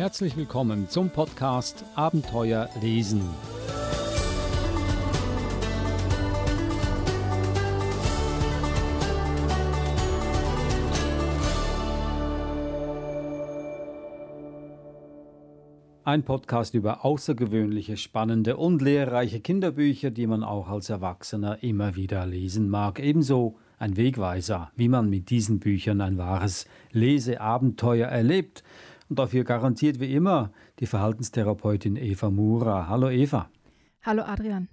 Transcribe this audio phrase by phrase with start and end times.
[0.00, 3.20] Herzlich willkommen zum Podcast Abenteuer lesen.
[16.04, 22.24] Ein Podcast über außergewöhnliche, spannende und lehrreiche Kinderbücher, die man auch als Erwachsener immer wieder
[22.24, 23.00] lesen mag.
[23.00, 28.64] Ebenso ein Wegweiser, wie man mit diesen Büchern ein wahres Leseabenteuer erlebt.
[29.10, 32.86] Und dafür garantiert wie immer die Verhaltenstherapeutin Eva Mura.
[32.88, 33.50] Hallo Eva.
[34.02, 34.68] Hallo Adrian.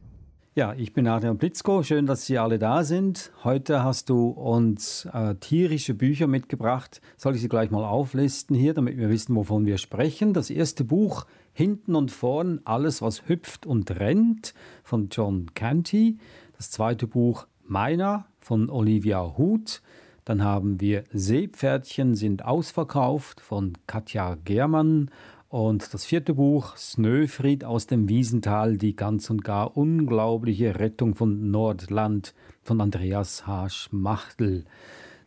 [0.54, 1.82] Ja, ich bin Adrian Blitzko.
[1.82, 3.32] Schön, dass Sie alle da sind.
[3.44, 7.02] Heute hast du uns äh, tierische Bücher mitgebracht.
[7.18, 10.34] Soll ich sie gleich mal auflisten hier, damit wir wissen, wovon wir sprechen?
[10.34, 16.20] Das erste Buch Hinten und vorn alles, was hüpft und rennt von John Canty.
[16.55, 19.82] Das zweite Buch Meiner von Olivia Huth.
[20.27, 25.10] Dann haben wir Seepferdchen sind ausverkauft von Katja Germann
[25.48, 31.49] und das vierte Buch, Snöfried aus dem Wiesental, die ganz und gar unglaubliche Rettung von
[31.49, 33.70] Nordland von Andreas H.
[33.70, 34.65] Schmachtel.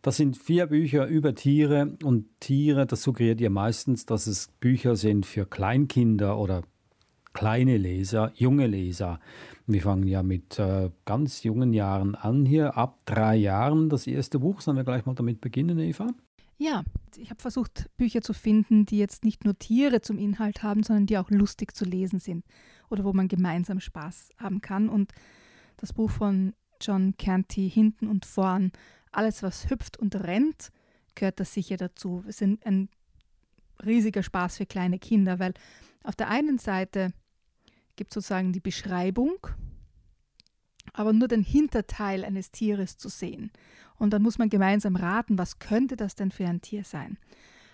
[0.03, 4.97] Das sind vier Bücher über Tiere und Tiere, das suggeriert ihr meistens, dass es Bücher
[4.97, 6.61] sind für Kleinkinder oder
[7.33, 9.21] kleine Leser, junge Leser.
[9.67, 14.39] Wir fangen ja mit äh, ganz jungen Jahren an hier, ab drei Jahren das erste
[14.39, 14.61] Buch.
[14.61, 16.09] Sollen wir gleich mal damit beginnen, Eva?
[16.59, 16.83] Ja,
[17.17, 21.07] ich habe versucht, Bücher zu finden, die jetzt nicht nur Tiere zum Inhalt haben, sondern
[21.07, 22.45] die auch lustig zu lesen sind
[22.91, 24.89] oder wo man gemeinsam Spaß haben kann.
[24.89, 25.13] Und
[25.79, 28.73] das Buch von John Canty, Hinten und Vorn,
[29.13, 30.71] alles was hüpft und rennt,
[31.15, 32.23] gehört das sicher dazu.
[32.29, 32.89] Es ist ein
[33.85, 35.55] riesiger Spaß für kleine Kinder, weil
[36.03, 37.13] auf der einen Seite
[38.01, 39.35] gibt sozusagen die Beschreibung,
[40.95, 43.53] aber nur den Hinterteil eines Tieres zu sehen.
[43.97, 47.19] Und dann muss man gemeinsam raten, was könnte das denn für ein Tier sein.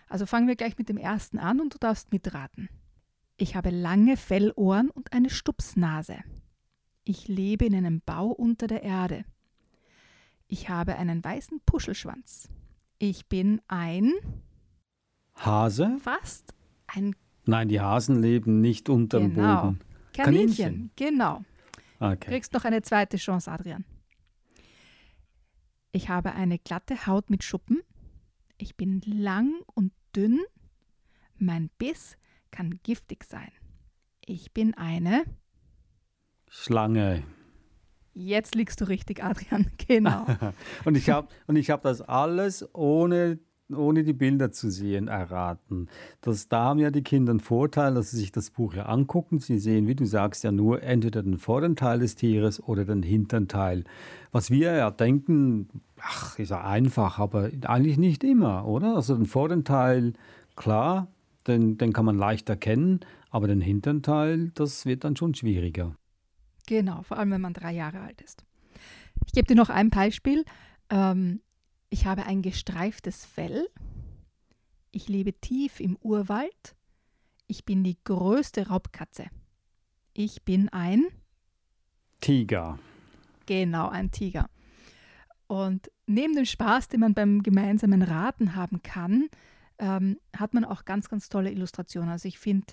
[0.08, 2.68] Also fangen wir gleich mit dem ersten an und du darfst mitraten.
[3.36, 6.16] Ich habe lange Fellohren und eine Stupsnase.
[7.04, 9.24] Ich lebe in einem Bau unter der Erde.
[10.48, 12.48] Ich habe einen weißen Puschelschwanz.
[12.98, 14.12] Ich bin ein
[15.36, 15.98] Hase?
[16.00, 16.52] Fast
[16.88, 19.62] ein Nein, die Hasen leben nicht unter dem genau.
[19.62, 19.85] Boden.
[20.16, 20.56] Kaninchen.
[20.56, 20.90] Kaninchen.
[20.96, 21.44] Genau.
[21.98, 22.30] Okay.
[22.30, 23.84] Kriegst noch eine zweite Chance, Adrian.
[25.92, 27.82] Ich habe eine glatte Haut mit Schuppen.
[28.58, 30.40] Ich bin lang und dünn.
[31.38, 32.16] Mein Biss
[32.50, 33.50] kann giftig sein.
[34.24, 35.24] Ich bin eine.
[36.48, 37.22] Schlange.
[38.12, 39.70] Jetzt liegst du richtig, Adrian.
[39.88, 40.26] Genau.
[40.84, 43.38] und ich habe hab das alles ohne
[43.74, 45.88] ohne die Bilder zu sehen, erraten.
[46.20, 49.38] Das, da haben ja die Kinder einen Vorteil, dass sie sich das Buch ja angucken.
[49.38, 53.02] Sie sehen, wie du sagst, ja nur entweder den vorderen Teil des Tieres oder den
[53.02, 53.84] hinteren Teil.
[54.32, 55.68] Was wir ja denken,
[56.00, 58.96] ach, ist ja einfach, aber eigentlich nicht immer, oder?
[58.96, 60.12] Also den vorderen Teil,
[60.54, 61.08] klar,
[61.46, 63.00] den, den kann man leicht erkennen,
[63.30, 65.96] aber den hinteren Teil, das wird dann schon schwieriger.
[66.66, 68.44] Genau, vor allem wenn man drei Jahre alt ist.
[69.26, 70.44] Ich gebe dir noch ein Beispiel.
[70.90, 71.40] Ähm,
[71.90, 73.68] ich habe ein gestreiftes Fell.
[74.90, 76.76] Ich lebe tief im Urwald.
[77.46, 79.26] Ich bin die größte Raubkatze.
[80.12, 81.06] Ich bin ein
[82.20, 82.78] Tiger.
[83.46, 84.48] Genau, ein Tiger.
[85.46, 89.28] Und neben dem Spaß, den man beim gemeinsamen Raten haben kann,
[89.78, 92.10] ähm, hat man auch ganz, ganz tolle Illustrationen.
[92.10, 92.66] Also ich finde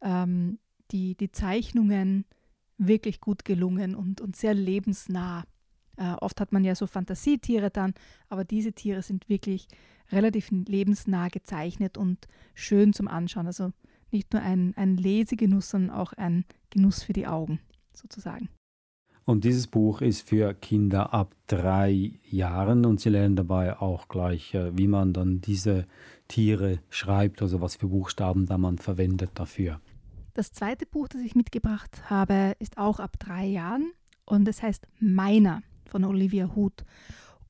[0.00, 0.58] ähm,
[0.90, 2.24] die, die Zeichnungen
[2.78, 5.44] wirklich gut gelungen und, und sehr lebensnah.
[5.96, 7.94] Äh, oft hat man ja so Fantasietiere dann,
[8.28, 9.68] aber diese Tiere sind wirklich
[10.12, 13.46] relativ lebensnah gezeichnet und schön zum Anschauen.
[13.46, 13.72] Also
[14.10, 17.60] nicht nur ein, ein Lesegenuss, sondern auch ein Genuss für die Augen
[17.92, 18.48] sozusagen.
[19.24, 24.54] Und dieses Buch ist für Kinder ab drei Jahren und sie lernen dabei auch gleich,
[24.54, 25.86] äh, wie man dann diese
[26.28, 29.80] Tiere schreibt, also was für Buchstaben da man verwendet dafür.
[30.34, 33.92] Das zweite Buch, das ich mitgebracht habe, ist auch ab drei Jahren
[34.26, 36.84] und es heißt Meiner von Olivia Huth.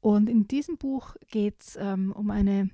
[0.00, 2.70] Und in diesem Buch geht es ähm, um eine,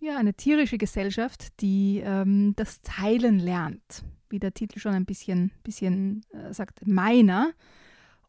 [0.00, 5.52] ja, eine tierische Gesellschaft, die ähm, das Teilen lernt, wie der Titel schon ein bisschen,
[5.62, 7.52] bisschen äh, sagt, meiner.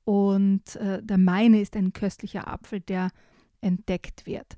[0.06, 3.10] Und äh, der Meine ist ein köstlicher Apfel, der
[3.62, 4.56] entdeckt wird.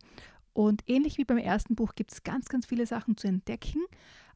[0.54, 3.84] Und ähnlich wie beim ersten Buch gibt es ganz, ganz viele Sachen zu entdecken,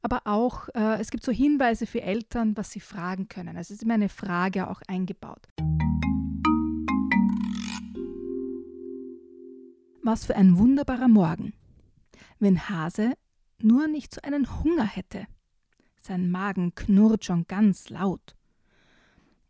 [0.01, 3.55] aber auch äh, es gibt so Hinweise für Eltern, was sie fragen können.
[3.55, 5.47] Also es ist immer eine Frage auch eingebaut.
[10.11, 11.53] Was für ein wunderbarer Morgen,
[12.39, 13.13] wenn Hase
[13.59, 15.27] nur nicht so einen Hunger hätte.
[15.97, 18.35] Sein Magen knurrt schon ganz laut.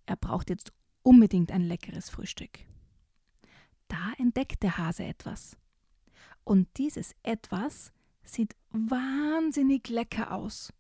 [0.05, 2.59] Er braucht jetzt unbedingt ein leckeres Frühstück.
[3.87, 5.55] Da entdeckt der Hase etwas.
[6.43, 7.93] Und dieses etwas
[8.25, 10.73] sieht wahnsinnig lecker aus.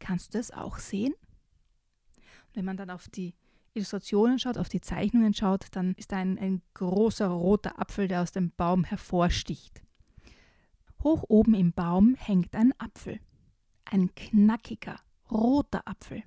[0.00, 1.14] Kannst du es auch sehen?
[2.52, 3.34] Wenn man dann auf die
[3.74, 8.22] Illustrationen schaut, auf die Zeichnungen schaut, dann ist da ein, ein großer roter Apfel, der
[8.22, 9.82] aus dem Baum hervorsticht.
[11.02, 13.20] Hoch oben im Baum hängt ein Apfel.
[13.84, 15.00] Ein knackiger,
[15.30, 16.22] roter Apfel.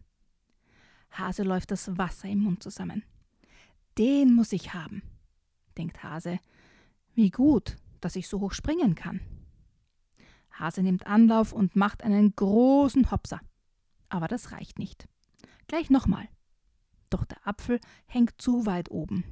[1.12, 3.04] Hase läuft das Wasser im Mund zusammen.
[3.98, 5.04] Den muss ich haben,
[5.78, 6.40] denkt Hase.
[7.14, 9.22] Wie gut, dass ich so hoch springen kann.
[10.52, 13.40] Hase nimmt Anlauf und macht einen großen Hopser.
[14.10, 15.08] Aber das reicht nicht.
[15.68, 16.28] Gleich nochmal.
[17.14, 19.24] Doch der Apfel hängt zu weit oben.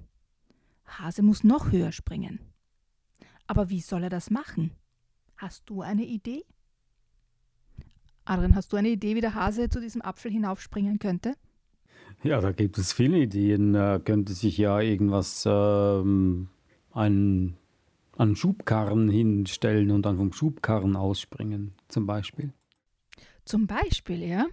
[0.86, 2.40] Hase muss noch höher springen.
[3.48, 4.72] Aber wie soll er das machen?
[5.36, 6.46] Hast du eine Idee?
[8.24, 11.34] Adrian, hast du eine Idee, wie der Hase zu diesem Apfel hinaufspringen könnte?
[12.22, 13.74] Ja, da gibt es viele Ideen.
[13.74, 16.50] Er könnte sich ja irgendwas, ähm,
[16.92, 17.58] einen,
[18.16, 22.54] einen Schubkarren hinstellen und dann vom Schubkarren ausspringen, zum Beispiel.
[23.44, 24.46] Zum Beispiel, ja.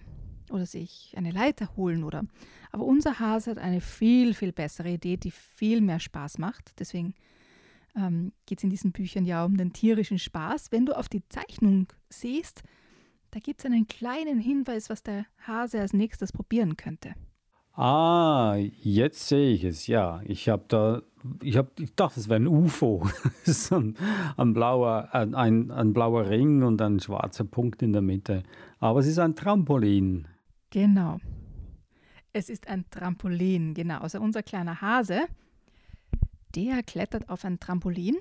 [0.51, 2.23] Oder sich eine Leiter holen oder.
[2.71, 6.79] Aber unser Hase hat eine viel, viel bessere Idee, die viel mehr Spaß macht.
[6.79, 7.13] Deswegen
[7.95, 10.71] ähm, geht es in diesen Büchern ja um den tierischen Spaß.
[10.71, 12.63] Wenn du auf die Zeichnung siehst,
[13.31, 17.13] da gibt es einen kleinen Hinweis, was der Hase als nächstes probieren könnte.
[17.73, 20.21] Ah, jetzt sehe ich es, ja.
[20.25, 21.01] Ich habe da,
[21.41, 23.07] ich, hab, ich dachte, es wäre ein UFO.
[23.45, 23.95] so ein,
[24.35, 25.33] ein, blauer, ein,
[25.71, 28.43] ein blauer Ring und ein schwarzer Punkt in der Mitte.
[28.79, 30.27] Aber es ist ein Trampolin.
[30.69, 31.19] Genau.
[32.31, 33.99] Es ist ein Trampolin, genau.
[33.99, 35.27] Also unser kleiner Hase,
[36.55, 38.17] der klettert auf ein Trampolin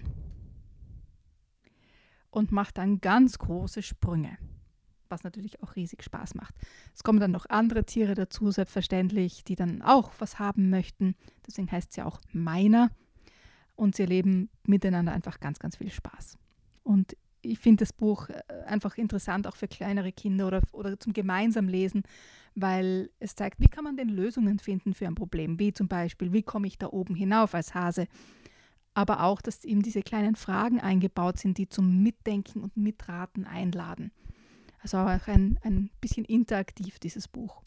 [2.31, 4.39] und macht dann ganz große Sprünge
[5.11, 6.55] was natürlich auch riesig Spaß macht.
[6.95, 11.15] Es kommen dann noch andere Tiere dazu, selbstverständlich, die dann auch was haben möchten.
[11.47, 12.91] Deswegen heißt es ja auch meiner.
[13.75, 16.37] Und sie erleben miteinander einfach ganz, ganz viel Spaß.
[16.83, 21.13] Und ich finde das Buch äh, einfach interessant, auch für kleinere Kinder oder, oder zum
[21.13, 22.03] gemeinsam Lesen,
[22.55, 26.33] weil es zeigt, wie kann man denn Lösungen finden für ein Problem, wie zum Beispiel,
[26.33, 28.07] wie komme ich da oben hinauf als Hase,
[28.95, 34.11] aber auch, dass eben diese kleinen Fragen eingebaut sind, die zum Mitdenken und Mitraten einladen.
[34.81, 37.63] Also auch ein, ein bisschen interaktiv, dieses Buch.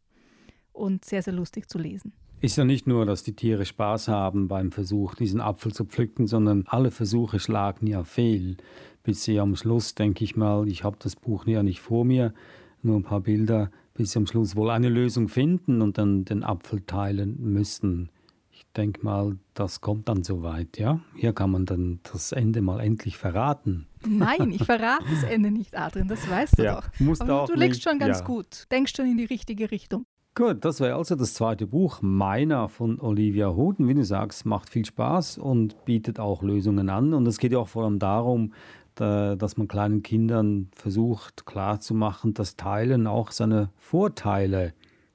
[0.74, 2.14] Und sehr, sehr lustig zu lesen.
[2.42, 6.26] Ist ja nicht nur, dass die Tiere Spaß haben beim Versuch, diesen Apfel zu pflücken,
[6.26, 8.58] sondern alle Versuche schlagen ja fehl.
[9.04, 12.34] Bis sie am Schluss, denke ich mal, ich habe das Buch ja nicht vor mir,
[12.82, 16.44] nur ein paar Bilder, bis sie am Schluss wohl eine Lösung finden und dann den
[16.44, 18.10] Apfel teilen müssen.
[18.50, 21.00] Ich denke mal, das kommt dann soweit, ja?
[21.16, 23.86] Hier kann man dann das Ende mal endlich verraten.
[24.08, 26.90] Nein, ich verrate das Ende nicht, Adrian, das weißt du ja, doch.
[27.00, 28.26] Musst Aber du legst schon ganz ja.
[28.26, 30.06] gut, denkst schon in die richtige Richtung.
[30.34, 33.88] Gut, das wäre also das zweite Buch, Meiner von Olivia Houghton.
[33.88, 37.14] Wie du sagst, macht viel Spaß und bietet auch Lösungen an.
[37.14, 38.54] Und es geht ja auch vor allem darum,
[38.96, 44.74] dass man kleinen Kindern versucht klarzumachen, dass Teilen auch seine Vorteile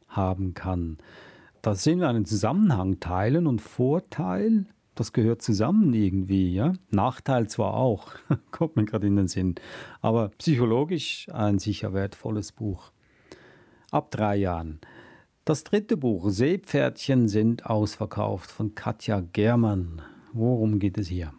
[0.09, 0.99] haben kann
[1.67, 3.01] da sehen wir einen Zusammenhang.
[3.01, 6.55] Teilen und Vorteil, das gehört zusammen irgendwie.
[6.55, 6.75] Ja?
[6.91, 8.13] Nachteil zwar auch,
[8.53, 9.57] kommt mir gerade in den Sinn,
[10.01, 12.93] aber psychologisch ein sicher wertvolles Buch.
[13.91, 14.81] Ab drei Jahren.
[15.47, 20.03] Das dritte Buch, Seepferdchen sind ausverkauft, von Katja Germann.
[20.33, 21.33] Worum geht es hier?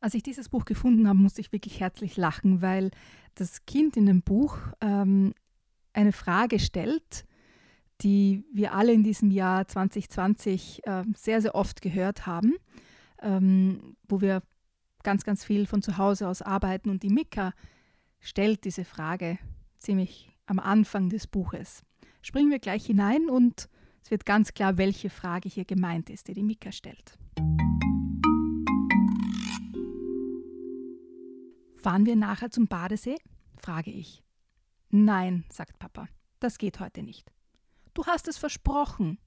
[0.00, 2.92] Als ich dieses Buch gefunden habe, musste ich wirklich herzlich lachen, weil
[3.34, 5.34] das Kind in dem Buch ähm,
[5.92, 7.24] eine Frage stellt,
[8.02, 12.54] die wir alle in diesem Jahr 2020 äh, sehr, sehr oft gehört haben,
[13.20, 14.44] ähm, wo wir
[15.02, 16.88] ganz, ganz viel von zu Hause aus arbeiten.
[16.88, 17.52] Und die Mika
[18.20, 19.40] stellt diese Frage
[19.78, 21.82] ziemlich am Anfang des Buches.
[22.24, 23.68] Springen wir gleich hinein und
[24.02, 27.18] es wird ganz klar, welche Frage hier gemeint ist, die die Mika stellt.
[31.76, 33.18] Fahren wir nachher zum Badesee?
[33.58, 34.24] frage ich.
[34.88, 36.08] Nein, sagt Papa,
[36.40, 37.30] das geht heute nicht.
[37.92, 39.18] Du hast es versprochen.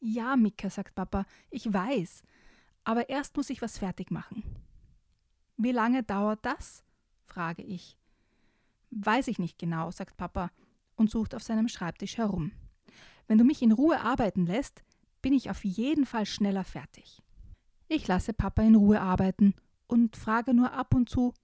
[0.00, 2.24] Ja, Mika, sagt Papa, ich weiß,
[2.82, 4.42] aber erst muss ich was fertig machen.
[5.56, 6.82] Wie lange dauert das?
[7.26, 7.96] frage ich.
[8.90, 10.50] Weiß ich nicht genau, sagt Papa
[10.98, 12.52] und sucht auf seinem Schreibtisch herum.
[13.26, 14.82] Wenn du mich in Ruhe arbeiten lässt,
[15.22, 17.22] bin ich auf jeden Fall schneller fertig.
[17.88, 19.54] Ich lasse Papa in Ruhe arbeiten
[19.86, 21.34] und frage nur ab und zu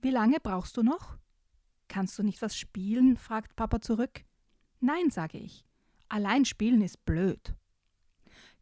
[0.00, 1.16] Wie lange brauchst du noch?
[1.88, 3.16] Kannst du nicht was spielen?
[3.16, 4.24] fragt Papa zurück.
[4.80, 5.64] Nein, sage ich.
[6.08, 7.54] Allein spielen ist blöd.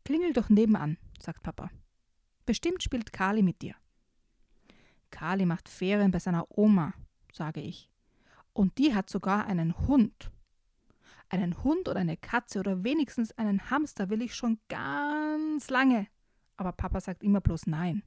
[0.05, 1.71] Klingel doch nebenan, sagt Papa.
[2.47, 3.75] Bestimmt spielt Kali mit dir.
[5.11, 6.95] Kali macht Ferien bei seiner Oma,
[7.33, 7.90] sage ich.
[8.53, 10.31] Und die hat sogar einen Hund.
[11.29, 16.09] Einen Hund oder eine Katze oder wenigstens einen Hamster will ich schon ganz lange.
[16.57, 18.03] Aber Papa sagt immer bloß nein.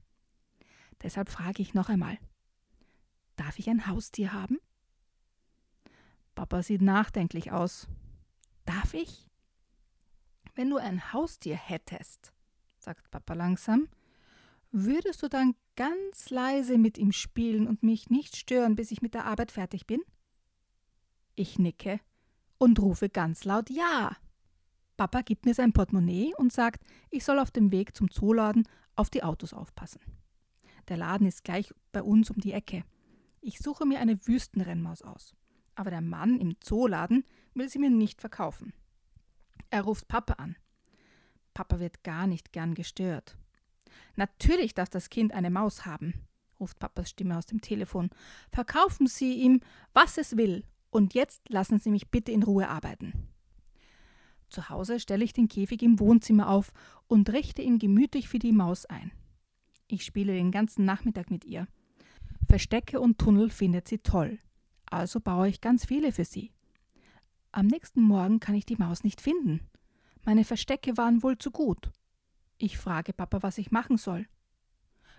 [1.02, 2.18] Deshalb frage ich noch einmal.
[3.36, 4.60] Darf ich ein Haustier haben?
[6.36, 7.88] Papa sieht nachdenklich aus.
[8.66, 9.30] Darf ich?
[10.56, 12.32] Wenn du ein Haustier hättest,
[12.78, 13.88] sagt Papa langsam,
[14.72, 19.14] würdest du dann ganz leise mit ihm spielen und mich nicht stören, bis ich mit
[19.14, 20.02] der Arbeit fertig bin?
[21.36, 22.00] Ich nicke
[22.58, 24.16] und rufe ganz laut Ja.
[24.98, 29.10] Papa gibt mir sein Portemonnaie und sagt, ich soll auf dem Weg zum Zooladen auf
[29.10, 30.02] die Autos aufpassen.
[30.88, 32.84] Der Laden ist gleich bei uns um die Ecke.
[33.42, 35.34] Ich suche mir eine Wüstenrennmaus aus.
[35.76, 37.26] Aber der Mann im Zooladen
[37.56, 38.74] will sie mir nicht verkaufen.
[39.72, 40.56] Er ruft Papa an.
[41.54, 43.38] Papa wird gar nicht gern gestört.
[44.16, 46.14] Natürlich darf das Kind eine Maus haben,
[46.60, 48.10] ruft Papas Stimme aus dem Telefon.
[48.52, 49.62] Verkaufen Sie ihm,
[49.94, 50.64] was es will,
[50.94, 53.28] und jetzt lassen Sie mich bitte in Ruhe arbeiten.
[54.50, 56.72] Zu Hause stelle ich den Käfig im Wohnzimmer auf
[57.08, 59.12] und richte ihn gemütlich für die Maus ein.
[59.88, 61.68] Ich spiele den ganzen Nachmittag mit ihr.
[62.48, 64.38] Verstecke und Tunnel findet sie toll,
[64.86, 66.52] also baue ich ganz viele für sie.
[67.52, 69.62] Am nächsten Morgen kann ich die Maus nicht finden.
[70.24, 71.92] Meine Verstecke waren wohl zu gut.
[72.60, 74.28] Ich frage Papa, was ich machen soll.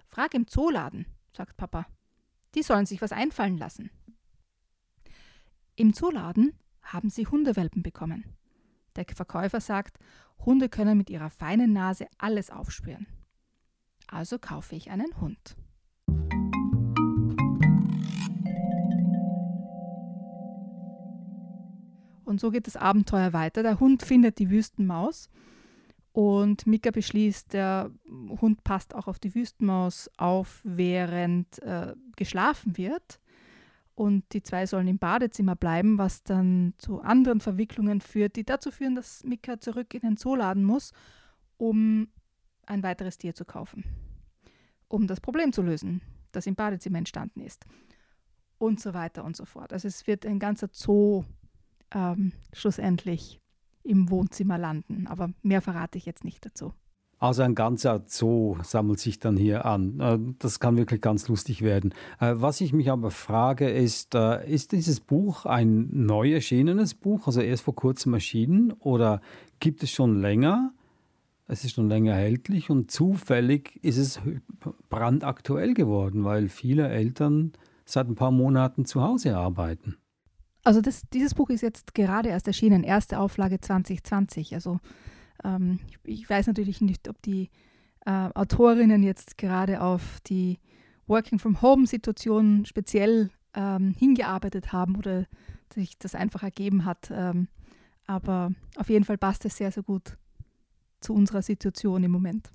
[0.06, 1.86] Frag im Zooladen, sagt Papa.
[2.54, 3.90] Die sollen sich was einfallen lassen.
[5.76, 6.52] Im Zooladen
[6.82, 8.36] haben sie Hundewelpen bekommen.
[8.94, 9.98] Der Verkäufer sagt,
[10.46, 13.08] Hunde können mit ihrer feinen Nase alles aufspüren.
[14.06, 15.56] Also kaufe ich einen Hund.
[22.24, 23.64] Und so geht das Abenteuer weiter.
[23.64, 25.28] Der Hund findet die Wüstenmaus
[26.12, 27.90] und Mika beschließt, der
[28.40, 33.18] Hund passt auch auf die Wüstenmaus auf, während äh, geschlafen wird
[33.94, 38.70] und die zwei sollen im Badezimmer bleiben, was dann zu anderen Verwicklungen führt, die dazu
[38.70, 40.92] führen, dass Mika zurück in den Zoo laden muss,
[41.56, 42.08] um
[42.66, 43.84] ein weiteres Tier zu kaufen,
[44.88, 46.00] um das Problem zu lösen,
[46.32, 47.66] das im Badezimmer entstanden ist
[48.58, 49.72] und so weiter und so fort.
[49.72, 51.24] Also es wird ein ganzer Zoo
[51.92, 53.40] ähm, schlussendlich
[53.84, 56.72] im Wohnzimmer landen, aber mehr verrate ich jetzt nicht dazu.
[57.18, 60.00] Also ein ganzer Zoo sammelt sich dann hier an.
[60.00, 61.94] Äh, das kann wirklich ganz lustig werden.
[62.20, 67.26] Äh, was ich mich aber frage, ist, äh, ist dieses Buch ein neu erschienenes Buch,
[67.26, 69.20] also erst vor kurzem erschienen, oder
[69.60, 70.72] gibt es schon länger?
[71.46, 74.20] Es ist schon länger erhältlich und zufällig ist es
[74.88, 77.52] brandaktuell geworden, weil viele Eltern
[77.84, 79.96] seit ein paar Monaten zu Hause arbeiten.
[80.64, 84.54] Also das, dieses Buch ist jetzt gerade erst erschienen, erste Auflage 2020.
[84.54, 84.80] Also
[85.44, 87.50] ähm, ich weiß natürlich nicht, ob die
[88.06, 90.58] äh, Autorinnen jetzt gerade auf die
[91.06, 95.26] Working-from-Home-Situation speziell ähm, hingearbeitet haben oder
[95.72, 97.10] sich das einfach ergeben hat.
[97.12, 97.48] Ähm,
[98.06, 100.16] aber auf jeden Fall passt es sehr, sehr gut
[101.00, 102.50] zu unserer Situation im Moment.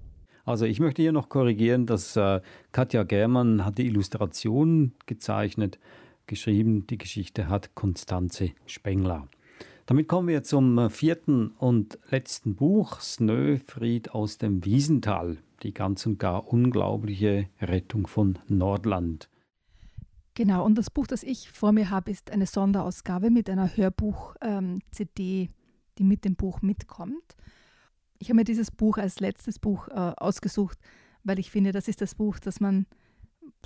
[0.45, 2.41] Also ich möchte hier noch korrigieren, dass äh,
[2.71, 5.79] Katja Germann hat die Illustration gezeichnet,
[6.25, 9.27] geschrieben, die Geschichte hat Konstanze Spengler.
[9.89, 16.05] Damit kommen wir zum äh, vierten und letzten Buch, Snöfried aus dem Wiesental, die ganz
[16.05, 19.31] und gar unglaubliche Rettung von Nordland.
[20.35, 25.41] Genau, und das Buch, das ich vor mir habe, ist eine Sonderausgabe mit einer Hörbuch-CD,
[25.41, 25.49] ähm,
[25.97, 27.35] die mit dem Buch mitkommt.
[28.19, 30.77] Ich habe mir dieses Buch als letztes Buch äh, ausgesucht,
[31.23, 32.85] weil ich finde, das ist das Buch, das man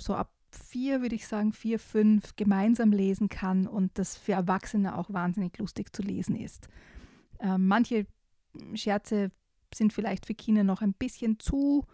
[0.00, 4.96] so ab vier, würde ich sagen, vier, fünf gemeinsam lesen kann und das für Erwachsene
[4.96, 6.68] auch wahnsinnig lustig zu lesen ist.
[7.38, 8.06] Äh, manche
[8.74, 9.30] Scherze
[9.74, 11.84] sind vielleicht für Kinder noch ein bisschen zu,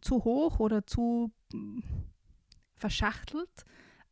[0.00, 1.80] zu hoch oder zu mm,
[2.76, 3.64] verschachtelt,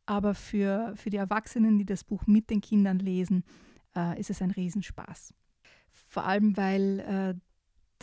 [0.05, 3.43] aber für, für die Erwachsenen, die das Buch mit den Kindern lesen,
[3.95, 5.33] äh, ist es ein Riesenspaß.
[5.91, 7.52] Vor allem, weil äh,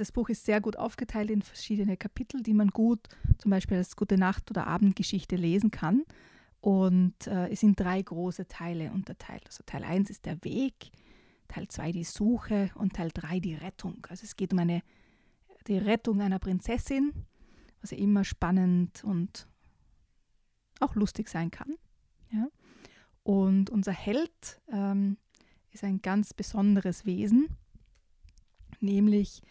[0.00, 3.00] das Buch ist sehr gut aufgeteilt in verschiedene Kapitel, die man gut
[3.38, 6.04] zum Beispiel als Gute Nacht- oder Abendgeschichte lesen kann.
[6.60, 9.44] Und äh, es sind drei große Teile unterteilt.
[9.46, 10.90] Also Teil 1 ist der Weg,
[11.48, 14.06] Teil 2 die Suche und Teil 3 die Rettung.
[14.08, 14.82] Also es geht um eine,
[15.66, 17.12] die Rettung einer Prinzessin,
[17.80, 19.46] was ja immer spannend und
[20.80, 21.74] auch lustig sein kann.
[22.30, 22.48] Ja?
[23.22, 25.16] Und unser Held ähm,
[25.72, 27.48] ist ein ganz besonderes Wesen,
[28.80, 29.42] nämlich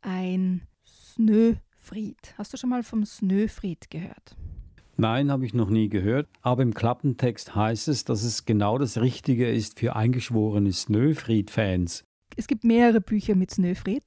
[0.00, 2.34] ein Snöfried.
[2.36, 4.36] Hast du schon mal vom Snöfried gehört?
[4.96, 6.28] Nein, habe ich noch nie gehört.
[6.42, 12.04] Aber im Klappentext heißt es, dass es genau das Richtige ist für eingeschworene Snöfried-Fans.
[12.36, 14.04] Es gibt mehrere Bücher mit Snöfried,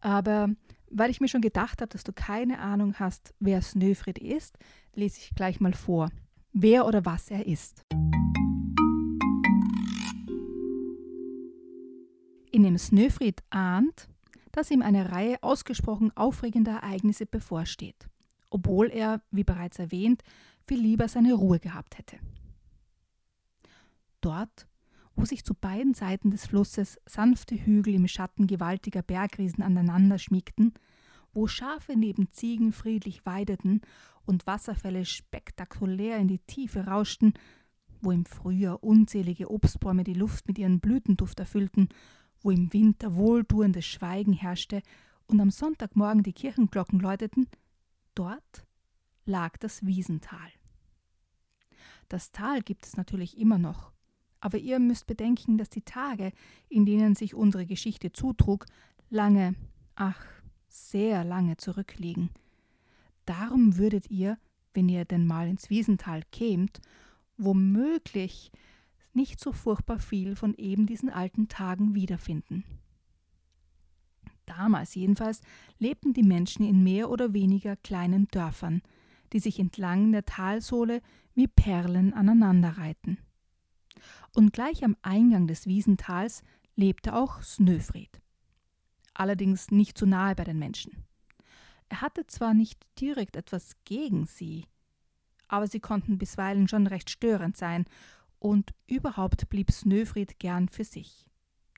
[0.00, 0.50] aber
[0.90, 4.58] weil ich mir schon gedacht habe, dass du keine Ahnung hast, wer Snöfried ist,
[4.94, 6.10] lese ich gleich mal vor,
[6.52, 7.84] wer oder was er ist.
[12.52, 14.08] In dem Snöfried ahnt,
[14.60, 18.10] dass ihm eine Reihe ausgesprochen aufregender Ereignisse bevorsteht,
[18.50, 20.22] obwohl er, wie bereits erwähnt,
[20.66, 22.18] viel lieber seine Ruhe gehabt hätte.
[24.20, 24.68] Dort,
[25.16, 30.74] wo sich zu beiden Seiten des Flusses sanfte Hügel im Schatten gewaltiger Bergriesen aneinander schmiegten,
[31.32, 33.80] wo Schafe neben Ziegen friedlich weideten
[34.26, 37.32] und Wasserfälle spektakulär in die Tiefe rauschten,
[38.02, 41.88] wo im Frühjahr unzählige Obstbäume die Luft mit ihrem Blütenduft erfüllten,
[42.42, 44.82] wo im Winter wohltuendes Schweigen herrschte
[45.26, 47.48] und am Sonntagmorgen die Kirchenglocken läuteten,
[48.14, 48.66] dort
[49.24, 50.50] lag das Wiesental.
[52.08, 53.92] Das Tal gibt es natürlich immer noch,
[54.40, 56.32] aber ihr müsst bedenken, dass die Tage,
[56.68, 58.66] in denen sich unsere Geschichte zutrug,
[59.10, 59.54] lange,
[59.94, 60.24] ach,
[60.68, 62.30] sehr lange zurückliegen.
[63.26, 64.38] Darum würdet ihr,
[64.74, 66.80] wenn ihr denn mal ins Wiesental kämt,
[67.36, 68.50] womöglich
[69.12, 72.64] nicht so furchtbar viel von eben diesen alten Tagen wiederfinden.
[74.46, 75.42] Damals jedenfalls
[75.78, 78.82] lebten die Menschen in mehr oder weniger kleinen Dörfern,
[79.32, 81.02] die sich entlang der Talsohle
[81.34, 83.18] wie Perlen aneinanderreihten.
[84.34, 86.42] Und gleich am Eingang des Wiesentals
[86.74, 88.20] lebte auch Snöfried.
[89.14, 91.04] Allerdings nicht zu nahe bei den Menschen.
[91.88, 94.66] Er hatte zwar nicht direkt etwas gegen sie,
[95.48, 97.84] aber sie konnten bisweilen schon recht störend sein,
[98.40, 101.26] und überhaupt blieb Snöfried gern für sich.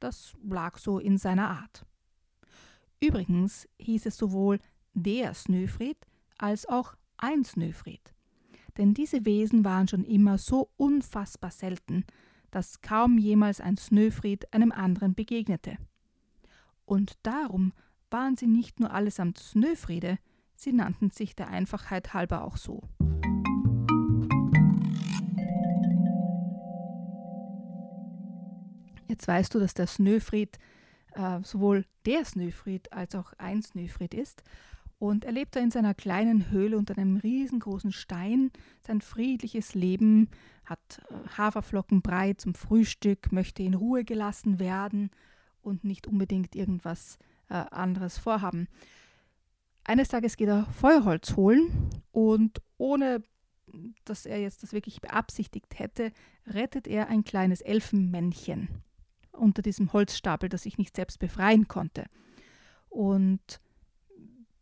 [0.00, 1.84] Das lag so in seiner Art.
[3.00, 4.58] Übrigens hieß es sowohl
[4.94, 5.98] der Snöfried
[6.38, 8.14] als auch ein Snöfried.
[8.78, 12.04] Denn diese Wesen waren schon immer so unfassbar selten,
[12.50, 15.76] dass kaum jemals ein Snöfried einem anderen begegnete.
[16.84, 17.72] Und darum
[18.10, 20.18] waren sie nicht nur allesamt Snöfriede,
[20.54, 22.82] sie nannten sich der Einfachheit halber auch so.
[29.12, 30.58] Jetzt weißt du, dass der Snöfried
[31.12, 34.42] äh, sowohl der Snöfried als auch ein Snöfried ist.
[34.98, 38.50] Und er lebt da in seiner kleinen Höhle unter einem riesengroßen Stein
[38.80, 40.30] sein friedliches Leben,
[40.64, 45.10] hat äh, Haferflockenbrei zum Frühstück, möchte in Ruhe gelassen werden
[45.60, 47.18] und nicht unbedingt irgendwas
[47.50, 48.66] äh, anderes vorhaben.
[49.84, 53.22] Eines Tages geht er Feuerholz holen und ohne
[54.06, 56.12] dass er jetzt das wirklich beabsichtigt hätte,
[56.46, 58.68] rettet er ein kleines Elfenmännchen
[59.32, 62.06] unter diesem Holzstapel, das ich nicht selbst befreien konnte.
[62.88, 63.60] Und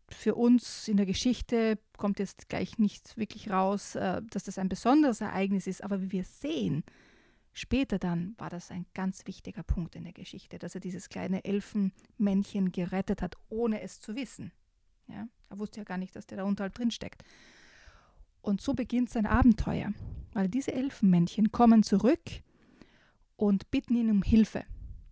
[0.08, 4.68] für uns in der Geschichte kommt jetzt gleich nicht wirklich raus, äh, dass das ein
[4.68, 6.84] besonderes Ereignis ist, aber wie wir sehen,
[7.52, 11.44] später dann war das ein ganz wichtiger Punkt in der Geschichte, dass er dieses kleine
[11.44, 14.52] Elfenmännchen gerettet hat, ohne es zu wissen.
[15.08, 15.28] Ja?
[15.48, 17.22] Er wusste ja gar nicht, dass der da unterhalb drin steckt.
[18.42, 19.92] Und so beginnt sein Abenteuer,
[20.32, 22.20] weil diese Elfenmännchen kommen zurück
[23.40, 24.64] und bitten ihn um Hilfe,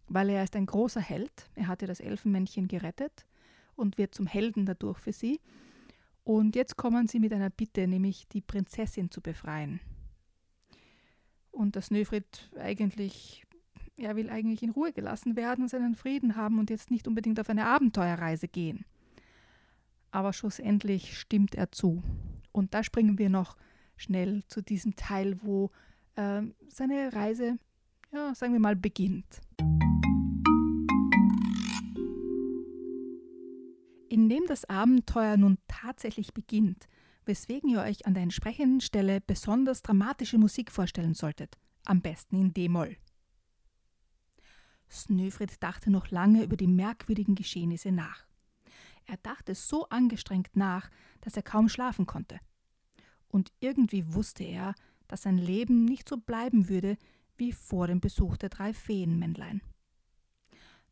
[0.07, 1.49] weil er ist ein großer Held.
[1.55, 3.25] Er hatte das Elfenmännchen gerettet
[3.75, 5.41] und wird zum Helden dadurch für sie.
[6.25, 9.81] Und jetzt kommen sie mit einer Bitte, nämlich die Prinzessin zu befreien.
[11.51, 13.47] Und dass Nöfrid eigentlich,
[13.97, 17.49] er will eigentlich in Ruhe gelassen werden seinen Frieden haben und jetzt nicht unbedingt auf
[17.49, 18.85] eine Abenteuerreise gehen.
[20.11, 22.03] Aber schlussendlich stimmt er zu.
[22.53, 23.57] Und da springen wir noch
[23.97, 25.71] schnell zu diesem Teil, wo
[26.17, 27.59] äh, seine Reise
[28.13, 29.41] ja, sagen wir mal, beginnt.
[34.09, 36.89] Indem das Abenteuer nun tatsächlich beginnt,
[37.25, 42.55] weswegen ihr euch an der entsprechenden Stelle besonders dramatische Musik vorstellen solltet, am besten in
[42.55, 42.97] D-Moll.
[44.91, 48.27] Snöfried dachte noch lange über die merkwürdigen Geschehnisse nach.
[49.05, 50.91] Er dachte so angestrengt nach,
[51.21, 52.41] dass er kaum schlafen konnte.
[53.29, 54.75] Und irgendwie wusste er,
[55.07, 56.97] dass sein Leben nicht so bleiben würde,
[57.39, 59.63] wie vor dem Besuch der drei Feenmännlein.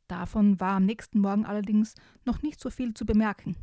[0.09, 3.57] Davon war am nächsten Morgen allerdings noch nicht so viel zu bemerken.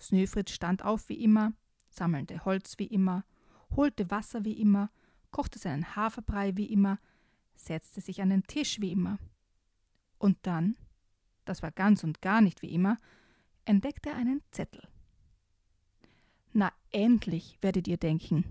[0.00, 1.52] Snöfried stand auf wie immer,
[1.90, 3.24] sammelte Holz wie immer,
[3.76, 4.90] holte Wasser wie immer,
[5.30, 6.98] kochte seinen Haferbrei wie immer,
[7.54, 9.18] setzte sich an den Tisch wie immer.
[10.18, 10.76] Und dann,
[11.44, 12.96] das war ganz und gar nicht wie immer,
[13.64, 14.82] entdeckte er einen Zettel.
[16.52, 18.44] Na endlich, werdet ihr denken.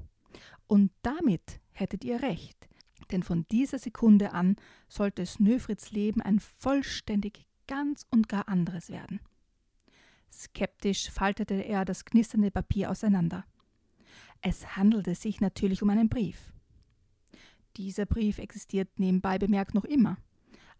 [0.67, 2.69] Und damit hättet ihr recht,
[3.11, 4.55] denn von dieser Sekunde an
[4.87, 9.19] sollte Snöfrieds Leben ein vollständig ganz und gar anderes werden.
[10.31, 13.45] Skeptisch faltete er das knisternde Papier auseinander.
[14.41, 16.51] Es handelte sich natürlich um einen Brief.
[17.77, 20.17] Dieser Brief existiert nebenbei bemerkt noch immer.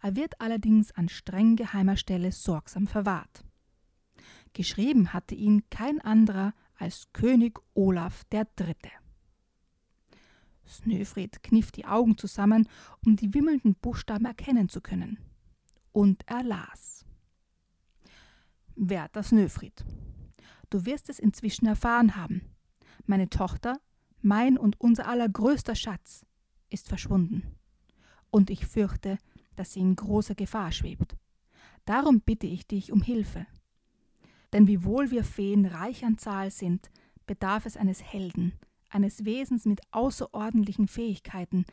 [0.02, 3.46] Er wird allerdings an streng geheimer Stelle sorgsam verwahrt.
[4.54, 8.76] Geschrieben hatte ihn kein anderer als König Olaf III.
[10.72, 12.68] Snöfried kniff die Augen zusammen,
[13.06, 15.20] um die wimmelnden Buchstaben erkennen zu können.
[15.92, 17.06] Und er las.
[18.76, 19.84] Werter Snöfried,
[20.70, 22.42] du wirst es inzwischen erfahren haben.
[23.06, 23.80] Meine Tochter,
[24.22, 26.26] mein und unser aller größter Schatz,
[26.70, 27.44] ist verschwunden.
[28.32, 29.18] und ich fürchte,
[29.56, 31.16] dass sie in großer Gefahr schwebt.
[31.86, 33.46] Darum bitte ich dich um Hilfe.
[34.54, 36.90] Denn wiewohl wir Feen reich an Zahl sind,
[37.28, 38.54] bedarf es eines Helden,
[38.94, 41.66] eines Wesens mit außerordentlichen Fähigkeiten,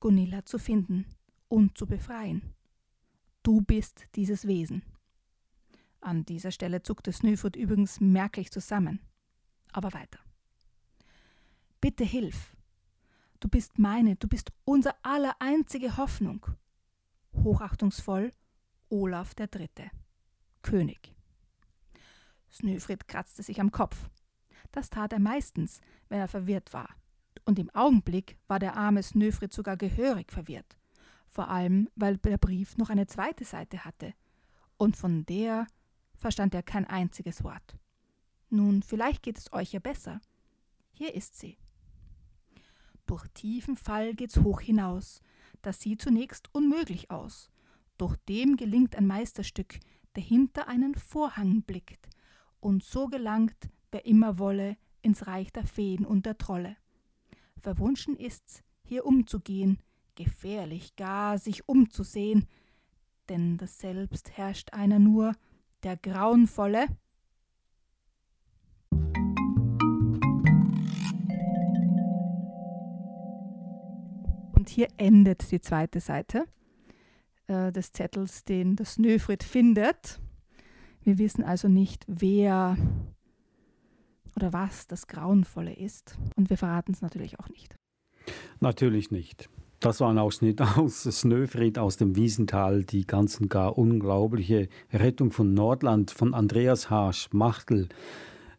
[0.00, 1.06] Gunilla zu finden
[1.48, 2.54] und zu befreien.
[3.42, 4.82] Du bist dieses Wesen.
[6.00, 9.00] An dieser Stelle zuckte Snöfurt übrigens merklich zusammen.
[9.72, 10.18] Aber weiter.
[11.80, 12.56] Bitte hilf.
[13.40, 16.46] Du bist meine, du bist unser aller einzige Hoffnung.
[17.34, 18.32] Hochachtungsvoll
[18.92, 19.90] Olaf der Dritte,
[20.60, 21.14] König.
[22.50, 24.10] Snöfried kratzte sich am Kopf.
[24.72, 26.88] Das tat er meistens, wenn er verwirrt war.
[27.44, 30.76] Und im Augenblick war der arme Snöfried sogar gehörig verwirrt.
[31.28, 34.14] Vor allem, weil der Brief noch eine zweite Seite hatte.
[34.76, 35.66] Und von der
[36.14, 37.76] verstand er kein einziges Wort.
[38.48, 40.20] Nun, vielleicht geht es euch ja besser.
[40.92, 41.56] Hier ist sie.
[43.06, 45.20] Durch tiefen Fall geht's hoch hinaus.
[45.62, 47.50] Das sieht zunächst unmöglich aus.
[47.98, 49.80] Doch dem gelingt ein Meisterstück,
[50.16, 52.08] der hinter einen Vorhang blickt.
[52.60, 56.76] Und so gelangt, wer immer wolle, ins Reich der Feen und der Trolle.
[57.60, 59.78] Verwunschen ist's, hier umzugehen,
[60.14, 62.46] gefährlich gar, sich umzusehen,
[63.28, 65.34] denn das Selbst herrscht einer nur,
[65.82, 66.86] der grauenvolle.
[74.52, 76.44] Und hier endet die zweite Seite
[77.48, 80.20] äh, des Zettels, den das Snöfried findet.
[81.02, 82.76] Wir wissen also nicht, wer
[84.36, 86.16] oder was das Grauenvolle ist.
[86.36, 87.76] Und wir verraten es natürlich auch nicht.
[88.60, 89.48] Natürlich nicht.
[89.80, 95.32] Das war ein Ausschnitt aus Snöfried aus dem Wiesental, die ganz und gar unglaubliche Rettung
[95.32, 97.12] von Nordland von Andreas H.
[97.12, 97.88] Schmachtel.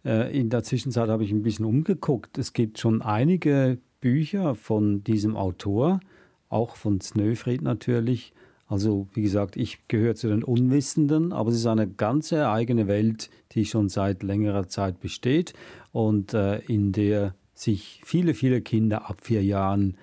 [0.04, 2.38] Äh, in der Zwischenzeit habe ich ein bisschen umgeguckt.
[2.38, 6.02] Es gibt schon einige Bücher von diesem Autor,
[6.50, 8.34] auch von Snöfried natürlich.
[8.74, 13.30] Also wie gesagt, ich gehöre zu den Unwissenden, aber es ist eine ganze eigene Welt,
[13.52, 15.54] die schon seit längerer Zeit besteht
[15.92, 19.96] und äh, in der sich viele, viele Kinder ab vier Jahren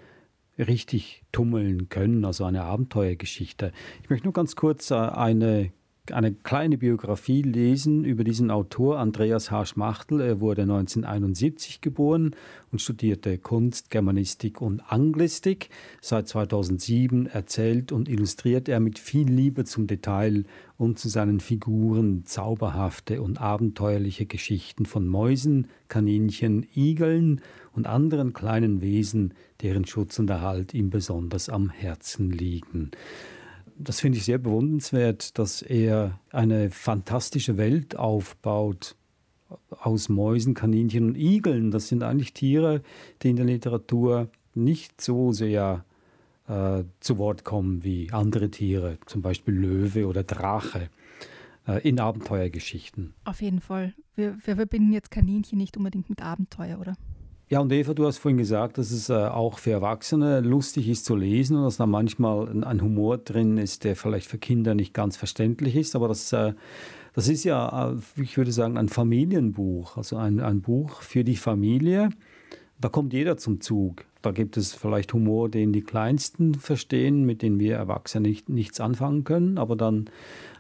[0.57, 3.73] richtig tummeln können, also eine Abenteuergeschichte.
[4.05, 5.73] Ich möchte nur ganz kurz äh, eine
[6.13, 9.67] eine kleine Biografie lesen über diesen Autor Andreas H.
[9.67, 10.21] Schmachtel.
[10.21, 12.35] Er wurde 1971 geboren
[12.73, 15.71] und studierte Kunst, Germanistik und Anglistik.
[16.01, 20.45] Seit 2007 erzählt und illustriert er mit viel Liebe zum Detail
[20.77, 27.41] und zu seinen Figuren zauberhafte und abenteuerliche Geschichten von Mäusen, Kaninchen, Igeln
[27.73, 32.91] und anderen kleinen Wesen, deren Schutz und Erhalt ihm besonders am Herzen liegen
[33.83, 38.97] das finde ich sehr bewundernswert, dass er eine fantastische Welt aufbaut
[39.71, 41.71] aus Mäusen, Kaninchen und Igeln.
[41.71, 42.83] Das sind eigentlich Tiere,
[43.23, 45.85] die in der Literatur nicht so sehr
[46.47, 50.91] äh, zu Wort kommen wie andere Tiere, zum Beispiel Löwe oder Drache
[51.67, 53.15] äh, in Abenteuergeschichten.
[53.25, 53.95] Auf jeden Fall.
[54.15, 56.97] Wir, wir verbinden jetzt Kaninchen nicht unbedingt mit Abenteuer, oder?
[57.53, 61.05] Ja, und Eva, du hast vorhin gesagt, dass es äh, auch für Erwachsene lustig ist
[61.05, 64.77] zu lesen und dass da manchmal ein, ein, Humor drin ist, der vielleicht für Kinder
[64.77, 65.97] nicht ganz verständlich ist.
[65.97, 66.53] Aber das, äh,
[67.13, 71.35] das ist ja, äh, ich würde sagen, ein Familienbuch, also ein, ein Buch für die
[71.35, 72.11] Familie.
[72.81, 74.05] Da kommt jeder zum Zug.
[74.23, 78.79] Da gibt es vielleicht Humor, den die Kleinsten verstehen, mit dem wir Erwachsene nicht, nichts
[78.79, 79.59] anfangen können.
[79.59, 80.09] Aber dann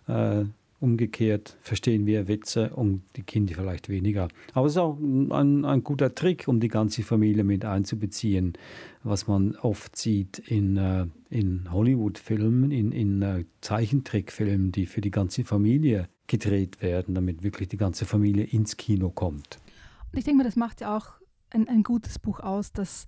[0.09, 0.45] äh,
[0.81, 4.29] Umgekehrt verstehen wir Witze und die Kinder vielleicht weniger.
[4.55, 8.55] Aber es ist auch ein, ein guter Trick, um die ganze Familie mit einzubeziehen,
[9.03, 15.11] was man oft sieht in, äh, in Hollywood-Filmen, in, in uh, Zeichentrickfilmen, die für die
[15.11, 19.59] ganze Familie gedreht werden, damit wirklich die ganze Familie ins Kino kommt.
[20.13, 23.05] Und ich denke mal, das macht ja auch ein, ein gutes Buch aus, dass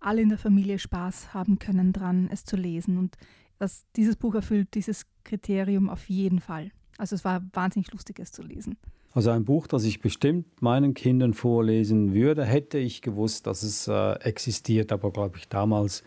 [0.00, 2.98] alle in der Familie Spaß haben können dran, es zu lesen.
[2.98, 3.16] Und
[3.58, 6.72] das, dieses Buch erfüllt dieses Kriterium auf jeden Fall.
[6.98, 8.76] Also es war wahnsinnig lustig, es zu lesen.
[9.14, 13.86] Also ein Buch, das ich bestimmt meinen Kindern vorlesen würde, hätte ich gewusst, dass es
[13.86, 16.02] äh, existiert, aber glaube ich, damals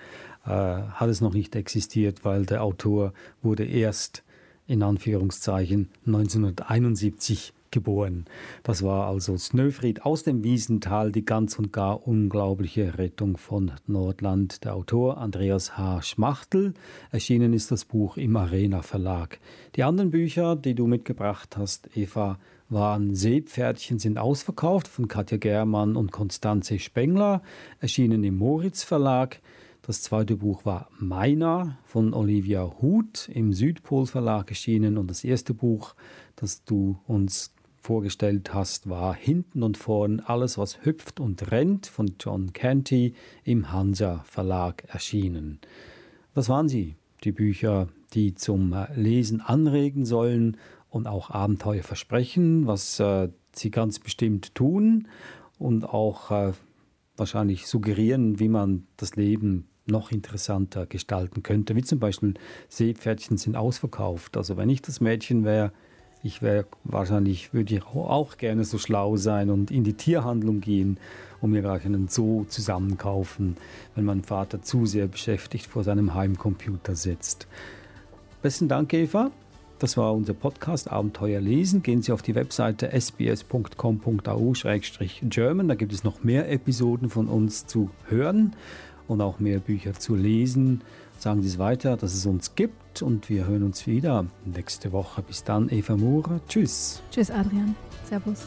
[0.45, 4.23] äh, hat es noch nicht existiert, weil der Autor wurde erst
[4.67, 8.25] in Anführungszeichen 1971 geboren.
[8.63, 14.63] Das war also Snöfried aus dem Wiesental, die ganz und gar unglaubliche Rettung von Nordland.
[14.63, 16.01] Der Autor Andreas H.
[16.01, 16.73] Schmachtel.
[17.11, 19.39] Erschienen ist das Buch im Arena Verlag.
[19.75, 25.95] Die anderen Bücher, die du mitgebracht hast, Eva, waren Seepferdchen sind ausverkauft von Katja Germann
[25.95, 27.41] und Konstanze Spengler,
[27.79, 29.39] erschienen im Moritz Verlag.
[29.83, 35.53] Das zweite Buch war Meiner von Olivia Huth im Südpol Verlag erschienen und das erste
[35.53, 35.93] Buch,
[36.35, 37.53] das du uns
[37.85, 43.71] vorgestellt hast, war Hinten und Vorn alles, was hüpft und rennt von John Canty im
[43.71, 45.59] Hansa Verlag erschienen.
[46.33, 50.57] Das waren sie, die Bücher, die zum äh, Lesen anregen sollen
[50.89, 55.07] und auch Abenteuer versprechen, was äh, sie ganz bestimmt tun
[55.59, 56.53] und auch äh,
[57.17, 61.75] wahrscheinlich suggerieren, wie man das Leben noch interessanter gestalten könnte.
[61.75, 62.33] Wie zum Beispiel
[62.67, 64.37] Seepferdchen sind ausverkauft.
[64.37, 65.71] Also wenn ich das Mädchen wäre,
[66.25, 70.97] ich wäre wahrscheinlich, würde ich auch gerne so schlau sein und in die Tierhandlung gehen
[71.39, 73.57] und mir gleich einen Zoo zusammenkaufen,
[73.93, 77.45] wenn mein Vater zu sehr beschäftigt vor seinem Heimcomputer sitzt.
[78.41, 79.29] Besten Dank, Eva.
[79.77, 81.83] Das war unser Podcast Abenteuer lesen.
[81.83, 85.67] Gehen Sie auf die Webseite sbs.com.au-german.
[85.67, 88.55] Da gibt es noch mehr Episoden von uns zu hören
[89.07, 90.81] und auch mehr Bücher zu lesen.
[91.19, 95.21] Sagen Sie es weiter, dass es uns gibt und wir hören uns wieder nächste Woche.
[95.21, 96.41] Bis dann, Eva Moore.
[96.47, 97.01] Tschüss.
[97.11, 97.75] Tschüss, Adrian.
[98.09, 98.45] Servus.